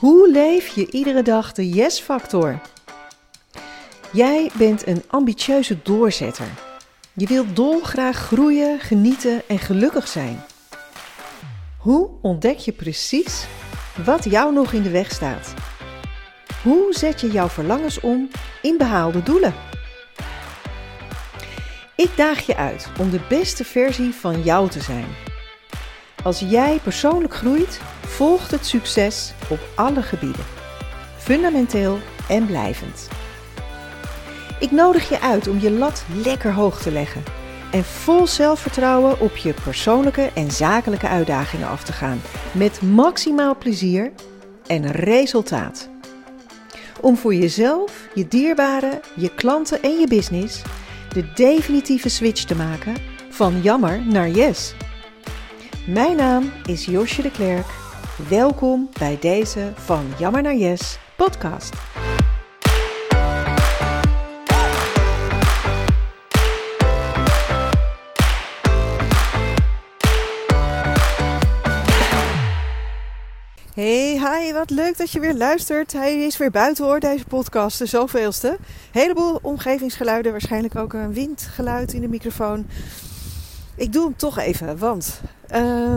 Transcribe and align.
Hoe 0.00 0.30
leef 0.30 0.66
je 0.66 0.90
iedere 0.90 1.22
dag 1.22 1.52
de 1.52 1.68
yes-factor? 1.68 2.60
Jij 4.12 4.50
bent 4.54 4.86
een 4.86 5.02
ambitieuze 5.06 5.78
doorzetter. 5.82 6.48
Je 7.12 7.26
wilt 7.26 7.56
dolgraag 7.56 8.16
groeien, 8.16 8.80
genieten 8.80 9.42
en 9.48 9.58
gelukkig 9.58 10.08
zijn. 10.08 10.42
Hoe 11.78 12.10
ontdek 12.22 12.58
je 12.58 12.72
precies 12.72 13.46
wat 14.04 14.24
jou 14.24 14.52
nog 14.52 14.72
in 14.72 14.82
de 14.82 14.90
weg 14.90 15.10
staat? 15.10 15.54
Hoe 16.62 16.86
zet 16.90 17.20
je 17.20 17.30
jouw 17.30 17.48
verlangens 17.48 18.00
om 18.00 18.28
in 18.62 18.76
behaalde 18.78 19.22
doelen? 19.22 19.54
Ik 21.96 22.10
daag 22.16 22.46
je 22.46 22.56
uit 22.56 22.88
om 22.98 23.10
de 23.10 23.20
beste 23.28 23.64
versie 23.64 24.14
van 24.14 24.42
jou 24.42 24.68
te 24.68 24.80
zijn. 24.80 25.06
Als 26.22 26.40
jij 26.40 26.78
persoonlijk 26.82 27.34
groeit, 27.34 27.80
volgt 28.10 28.50
het 28.50 28.66
succes 28.66 29.32
op 29.48 29.58
alle 29.74 30.02
gebieden. 30.02 30.44
Fundamenteel 31.18 31.98
en 32.28 32.46
blijvend. 32.46 33.08
Ik 34.60 34.70
nodig 34.70 35.08
je 35.08 35.20
uit 35.20 35.48
om 35.48 35.60
je 35.60 35.70
lat 35.70 36.04
lekker 36.22 36.52
hoog 36.52 36.82
te 36.82 36.90
leggen 36.90 37.22
en 37.70 37.84
vol 37.84 38.26
zelfvertrouwen 38.26 39.20
op 39.20 39.36
je 39.36 39.54
persoonlijke 39.64 40.30
en 40.34 40.50
zakelijke 40.50 41.08
uitdagingen 41.08 41.68
af 41.68 41.84
te 41.84 41.92
gaan. 41.92 42.20
Met 42.52 42.82
maximaal 42.82 43.56
plezier 43.56 44.12
en 44.66 44.90
resultaat. 44.90 45.88
Om 47.00 47.16
voor 47.16 47.34
jezelf, 47.34 48.08
je 48.14 48.28
dierbaren, 48.28 49.00
je 49.16 49.34
klanten 49.34 49.82
en 49.82 49.98
je 49.98 50.06
business 50.06 50.62
de 51.12 51.32
definitieve 51.34 52.08
switch 52.08 52.44
te 52.44 52.54
maken 52.56 52.94
van 53.30 53.62
jammer 53.62 54.06
naar 54.06 54.28
yes. 54.28 54.74
Mijn 55.86 56.16
naam 56.16 56.52
is 56.66 56.84
Josje 56.84 57.22
de 57.22 57.30
Klerk. 57.30 57.66
Welkom 58.28 58.88
bij 58.98 59.18
deze 59.20 59.72
van 59.74 60.04
Jammer 60.18 60.42
naar 60.42 60.56
Yes 60.56 60.98
podcast. 61.16 61.74
Hey, 73.74 74.18
hi, 74.18 74.52
wat 74.52 74.70
leuk 74.70 74.98
dat 74.98 75.10
je 75.10 75.20
weer 75.20 75.34
luistert. 75.34 75.92
Hij 75.92 76.24
is 76.24 76.36
weer 76.36 76.50
buiten 76.50 76.84
hoor, 76.84 77.00
deze 77.00 77.24
podcast, 77.24 77.78
de 77.78 77.86
zoveelste. 77.86 78.58
Heleboel 78.90 79.38
omgevingsgeluiden, 79.42 80.32
waarschijnlijk 80.32 80.76
ook 80.76 80.92
een 80.92 81.12
windgeluid 81.12 81.92
in 81.92 82.00
de 82.00 82.08
microfoon. 82.08 82.66
Ik 83.76 83.92
doe 83.92 84.04
hem 84.04 84.16
toch 84.16 84.38
even, 84.38 84.78
want 84.78 85.20
uh, 85.54 85.94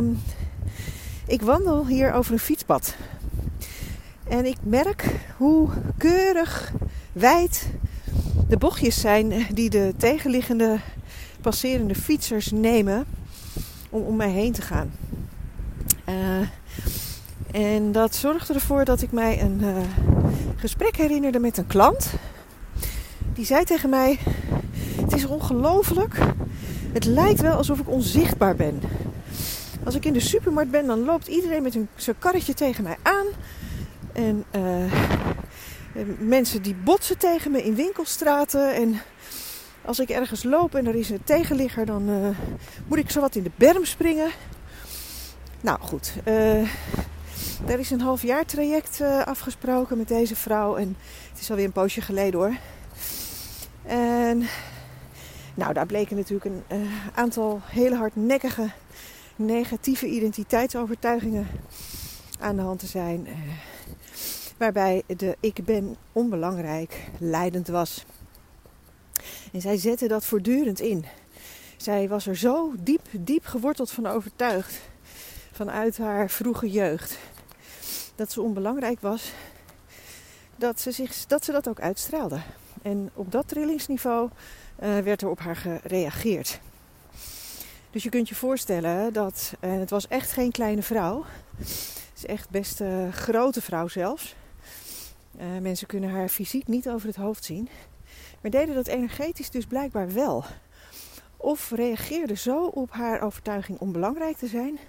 ik 1.28 1.42
wandel 1.42 1.88
hier 1.88 2.14
over 2.14 2.34
een 2.34 2.40
fietspad. 2.40 2.96
En 4.28 4.46
ik 4.46 4.58
merk 4.64 5.06
hoe 5.38 5.70
keurig 5.98 6.72
wijd 7.12 7.68
de 8.48 8.58
bochtjes 8.58 9.02
zijn 9.02 9.48
die 9.54 9.70
de 9.70 9.94
tegenliggende 9.98 10.80
passerende 11.42 11.96
fietsers 11.96 12.52
nemen 12.52 13.06
om 13.90 14.02
om 14.02 14.16
mij 14.16 14.30
heen 14.30 14.52
te 14.52 14.62
gaan. 14.62 14.92
Uh, 16.10 16.48
en 17.52 17.92
dat 17.92 18.16
zorgde 18.16 18.54
ervoor 18.54 18.86
dat 18.86 19.02
ik 19.02 19.12
mij 19.12 19.42
een 19.42 19.60
uh, 19.62 19.78
gesprek 20.56 20.96
herinnerde 20.96 21.40
met 21.40 21.58
een 21.58 21.68
klant. 21.68 22.14
Die 23.34 23.46
zei 23.46 23.64
tegen 23.64 23.90
mij: 23.90 24.20
Het 25.02 25.14
is 25.14 25.26
ongelooflijk. 25.26 26.20
Het 26.94 27.06
lijkt 27.06 27.42
wel 27.42 27.56
alsof 27.56 27.80
ik 27.80 27.90
onzichtbaar 27.90 28.56
ben. 28.56 28.82
Als 29.86 29.96
ik 29.96 30.06
in 30.06 30.14
de 30.14 30.20
supermarkt 30.20 30.72
ben, 30.72 30.86
dan 30.86 31.04
loopt 31.04 31.28
iedereen 31.28 31.64
met 31.64 31.78
zijn 31.96 32.20
karretje 32.20 32.54
tegen 32.54 32.84
mij 32.84 32.98
aan. 33.02 33.26
En 34.14 34.44
uh, 34.56 34.94
mensen 36.20 36.62
die 36.62 36.76
botsen 36.76 37.18
tegen 37.18 37.52
me 37.52 37.64
in 37.64 37.76
winkelstraten. 37.76 38.74
En 38.74 39.02
als 39.86 40.00
ik 40.00 40.10
ergens 40.10 40.44
loop 40.44 40.76
en 40.76 40.88
er 40.88 40.96
is 40.96 41.10
een 41.10 41.24
tegenligger, 41.24 41.86
dan 41.86 42.10
uh, 42.10 42.28
moet 42.88 42.98
ik 42.98 43.10
zo 43.10 43.20
wat 43.20 43.36
in 43.36 43.44
de 43.44 43.52
berm 43.56 43.86
springen. 43.86 44.30
Nou 45.62 45.80
goed, 45.82 46.14
uh, 46.28 46.62
er 47.66 47.80
is 47.80 47.92
een 47.92 48.02
half 48.02 48.22
jaar 48.22 48.46
traject 48.46 49.02
afgesproken 49.26 49.98
met 49.98 50.08
deze 50.08 50.36
vrouw. 50.36 50.76
En 50.76 50.98
het 51.32 51.40
is 51.40 51.50
alweer 51.50 51.66
een 51.66 51.72
poosje 51.72 52.02
geleden 52.02 52.40
hoor. 52.40 52.56
En 53.84 54.48
nou, 55.54 55.74
daar 55.74 55.86
bleken 55.86 56.16
natuurlijk 56.16 56.46
een 56.46 56.88
aantal 57.14 57.62
hele 57.64 57.96
hardnekkige 57.96 58.72
negatieve 59.36 60.08
identiteitsovertuigingen 60.08 61.48
aan 62.40 62.56
de 62.56 62.62
hand 62.62 62.80
te 62.80 62.88
zijn. 62.88 63.28
Uh, 63.28 63.34
waarbij 64.58 65.04
de 65.18 65.38
ik 65.40 65.66
ben 65.66 65.96
onbelangrijk 66.12 66.98
leidend 67.20 67.68
was. 67.68 68.06
En 69.52 69.62
zij 69.62 69.78
zette 69.78 70.08
dat 70.08 70.26
voortdurend 70.26 70.80
in. 70.80 71.06
Zij 71.78 72.10
was 72.10 72.28
er 72.28 72.38
zo 72.38 72.74
diep, 72.80 73.02
diep 73.12 73.46
geworteld 73.46 73.92
van 73.92 74.06
overtuigd. 74.06 74.82
Vanuit 75.52 75.98
haar 75.98 76.30
vroege 76.30 76.70
jeugd. 76.70 77.18
Dat 78.16 78.32
ze 78.32 78.42
onbelangrijk 78.42 79.02
was. 79.02 79.34
Dat 80.56 80.80
ze, 80.80 80.92
zich, 80.92 81.26
dat, 81.26 81.46
ze 81.46 81.52
dat 81.52 81.68
ook 81.68 81.80
uitstraalde. 81.80 82.42
En 82.82 83.10
op 83.14 83.32
dat 83.32 83.48
trillingsniveau 83.48 84.30
uh, 84.84 84.98
werd 84.98 85.22
er 85.22 85.30
op 85.30 85.40
haar 85.40 85.56
gereageerd. 85.56 86.60
Dus 87.94 88.04
je 88.04 88.10
kunt 88.10 88.30
je 88.30 88.36
voorstellen 88.36 89.14
dat, 89.14 89.54
het 89.60 89.90
was 89.90 90.08
echt 90.08 90.32
geen 90.32 90.52
kleine 90.52 90.82
vrouw, 90.82 91.26
het 91.58 92.12
is 92.16 92.26
echt 92.26 92.50
best 92.50 92.80
een 92.80 93.14
grote 93.14 93.62
vrouw 93.62 93.88
zelfs. 93.88 94.36
Uh, 95.40 95.44
mensen 95.62 95.88
kunnen 95.88 96.10
haar 96.10 96.30
fysiek 96.30 96.68
niet 96.68 96.90
over 96.90 97.08
het 97.08 97.16
hoofd 97.16 97.44
zien, 97.44 97.70
maar 98.42 98.52
deden 98.52 98.76
dat 98.76 98.88
energetisch 98.88 99.50
dus 99.50 99.66
blijkbaar 99.66 100.14
wel. 100.14 100.44
Of 101.38 101.72
reageerden 101.72 102.38
zo 102.38 102.66
op 102.66 102.92
haar 102.92 103.22
overtuiging 103.22 103.80
om 103.80 103.92
belangrijk 103.92 104.38
te 104.38 104.48
zijn, 104.48 104.80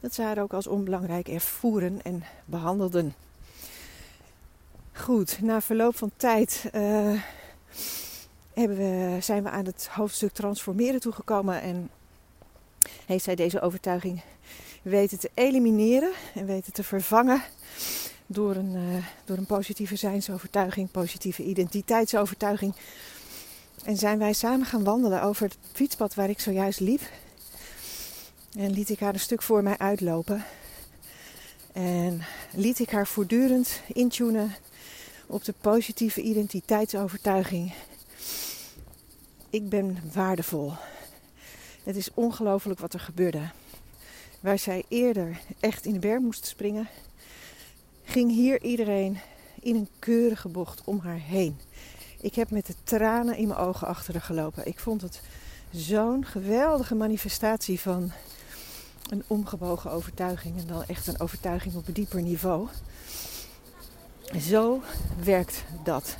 dat 0.00 0.14
ze 0.14 0.22
haar 0.22 0.38
ook 0.38 0.52
als 0.52 0.66
onbelangrijk 0.66 1.28
ervoeren 1.28 2.02
en 2.02 2.24
behandelden. 2.44 3.14
Goed, 4.92 5.40
na 5.42 5.60
verloop 5.60 5.96
van 5.96 6.10
tijd 6.16 6.62
hebben 8.52 8.76
we, 8.76 9.16
zijn 9.20 9.42
we 9.42 9.50
aan 9.50 9.64
het 9.64 9.88
hoofdstuk 9.90 10.32
transformeren 10.32 11.00
toegekomen 11.00 11.60
en 11.60 11.90
heeft 13.06 13.24
zij 13.24 13.34
deze 13.34 13.60
overtuiging 13.60 14.22
weten 14.82 15.18
te 15.18 15.30
elimineren 15.34 16.12
en 16.34 16.46
weten 16.46 16.72
te 16.72 16.82
vervangen 16.82 17.42
door 18.26 18.56
een, 18.56 18.74
uh, 18.74 19.04
door 19.24 19.36
een 19.36 19.46
positieve 19.46 19.96
zijnsovertuiging, 19.96 20.90
positieve 20.90 21.42
identiteitsovertuiging. 21.42 22.74
En 23.84 23.96
zijn 23.96 24.18
wij 24.18 24.32
samen 24.32 24.66
gaan 24.66 24.84
wandelen 24.84 25.22
over 25.22 25.44
het 25.44 25.56
fietspad 25.72 26.14
waar 26.14 26.30
ik 26.30 26.40
zojuist 26.40 26.80
liep. 26.80 27.00
En 28.56 28.70
liet 28.70 28.88
ik 28.88 29.00
haar 29.00 29.14
een 29.14 29.20
stuk 29.20 29.42
voor 29.42 29.62
mij 29.62 29.78
uitlopen. 29.78 30.44
En 31.72 32.22
liet 32.52 32.78
ik 32.78 32.90
haar 32.90 33.06
voortdurend 33.06 33.80
intunen 33.86 34.54
op 35.26 35.44
de 35.44 35.54
positieve 35.60 36.20
identiteitsovertuiging. 36.20 37.74
Ik 39.50 39.68
ben 39.68 39.98
waardevol. 40.12 40.72
Het 41.86 41.96
is 41.96 42.10
ongelooflijk 42.14 42.80
wat 42.80 42.94
er 42.94 43.00
gebeurde. 43.00 43.50
Waar 44.40 44.58
zij 44.58 44.84
eerder 44.88 45.40
echt 45.60 45.86
in 45.86 45.92
de 45.92 45.98
berg 45.98 46.20
moest 46.20 46.46
springen, 46.46 46.88
ging 48.04 48.30
hier 48.30 48.62
iedereen 48.62 49.18
in 49.60 49.74
een 49.74 49.88
keurige 49.98 50.48
bocht 50.48 50.82
om 50.84 50.98
haar 50.98 51.18
heen. 51.18 51.58
Ik 52.20 52.34
heb 52.34 52.50
met 52.50 52.66
de 52.66 52.74
tranen 52.84 53.36
in 53.36 53.48
mijn 53.48 53.58
ogen 53.58 53.86
achter 53.86 54.12
haar 54.12 54.22
gelopen. 54.22 54.66
Ik 54.66 54.78
vond 54.78 55.02
het 55.02 55.20
zo'n 55.70 56.24
geweldige 56.24 56.94
manifestatie 56.94 57.80
van 57.80 58.12
een 59.10 59.22
omgebogen 59.26 59.90
overtuiging. 59.90 60.58
En 60.58 60.66
dan 60.66 60.84
echt 60.84 61.06
een 61.06 61.20
overtuiging 61.20 61.74
op 61.74 61.86
een 61.86 61.94
dieper 61.94 62.22
niveau. 62.22 62.68
Zo 64.40 64.82
werkt 65.24 65.64
dat. 65.84 66.16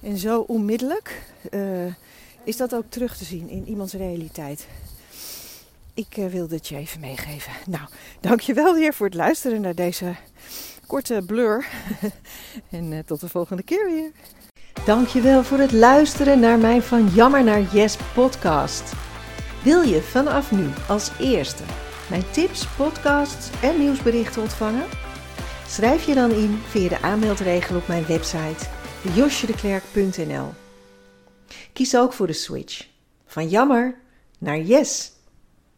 En 0.00 0.18
zo 0.18 0.40
onmiddellijk 0.40 1.22
uh, 1.50 1.94
is 2.44 2.56
dat 2.56 2.74
ook 2.74 2.86
terug 2.88 3.16
te 3.16 3.24
zien 3.24 3.48
in 3.48 3.68
iemands 3.68 3.92
realiteit 3.92 4.66
ik 5.94 6.16
uh, 6.16 6.26
wilde 6.26 6.54
het 6.54 6.68
je 6.68 6.76
even 6.76 7.00
meegeven. 7.00 7.52
Nou, 7.66 7.88
dankjewel 8.20 8.74
weer 8.74 8.94
voor 8.94 9.06
het 9.06 9.14
luisteren 9.14 9.60
naar 9.60 9.74
deze 9.74 10.14
korte 10.86 11.22
blur. 11.26 11.66
en 12.70 12.92
uh, 12.92 12.98
tot 12.98 13.20
de 13.20 13.28
volgende 13.28 13.62
keer 13.62 13.84
weer. 13.84 14.10
Dankjewel 14.84 15.44
voor 15.44 15.58
het 15.58 15.72
luisteren 15.72 16.40
naar 16.40 16.58
mijn 16.58 16.82
Van 16.82 17.08
Jammer 17.08 17.44
naar 17.44 17.74
Yes 17.74 17.96
podcast. 18.14 18.92
Wil 19.62 19.82
je 19.82 20.02
vanaf 20.02 20.52
nu 20.52 20.68
als 20.88 21.10
eerste 21.18 21.62
mijn 22.08 22.30
tips, 22.30 22.66
podcasts 22.66 23.50
en 23.62 23.78
nieuwsberichten 23.78 24.42
ontvangen? 24.42 24.84
Schrijf 25.66 26.06
je 26.06 26.14
dan 26.14 26.30
in 26.30 26.60
via 26.68 26.88
de 26.88 27.00
aanmeldregel 27.00 27.76
op 27.76 27.86
mijn 27.86 28.06
website 28.06 28.66
josjedeklerk.nl. 29.14 30.52
Kies 31.72 31.96
ook 31.96 32.12
voor 32.12 32.26
de 32.26 32.32
switch 32.32 32.86
van 33.26 33.48
jammer 33.48 33.94
naar 34.38 34.60
yes. 34.60 35.11